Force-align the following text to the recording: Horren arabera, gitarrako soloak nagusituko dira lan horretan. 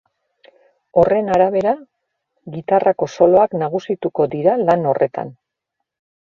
Horren 1.01 1.27
arabera, 1.35 1.73
gitarrako 2.55 3.09
soloak 3.19 3.53
nagusituko 3.65 4.27
dira 4.33 4.57
lan 4.63 4.89
horretan. 4.95 5.33